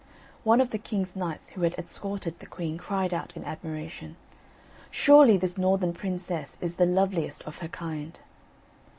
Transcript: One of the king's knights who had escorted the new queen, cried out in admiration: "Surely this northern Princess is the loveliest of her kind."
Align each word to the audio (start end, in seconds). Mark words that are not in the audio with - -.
One 0.43 0.59
of 0.61 0.71
the 0.71 0.79
king's 0.79 1.15
knights 1.15 1.51
who 1.51 1.61
had 1.61 1.75
escorted 1.75 2.39
the 2.39 2.45
new 2.47 2.49
queen, 2.49 2.77
cried 2.79 3.13
out 3.13 3.37
in 3.37 3.43
admiration: 3.45 4.15
"Surely 4.89 5.37
this 5.37 5.59
northern 5.59 5.93
Princess 5.93 6.57
is 6.59 6.77
the 6.77 6.87
loveliest 6.87 7.43
of 7.43 7.59
her 7.59 7.67
kind." 7.67 8.19